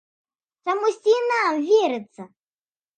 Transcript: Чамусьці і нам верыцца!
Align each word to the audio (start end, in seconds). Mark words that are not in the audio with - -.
Чамусьці 0.65 1.13
і 1.19 1.21
нам 1.31 1.63
верыцца! 1.71 2.23